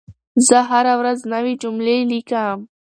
[0.47, 2.57] زه هره ورځ نوي جملې لیکم.